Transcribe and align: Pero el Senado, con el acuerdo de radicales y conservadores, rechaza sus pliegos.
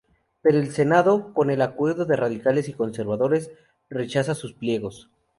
Pero 0.41 0.57
el 0.57 0.71
Senado, 0.71 1.31
con 1.31 1.51
el 1.51 1.61
acuerdo 1.61 2.05
de 2.05 2.15
radicales 2.15 2.67
y 2.67 2.73
conservadores, 2.73 3.51
rechaza 3.87 4.33
sus 4.33 4.53
pliegos. 4.53 5.11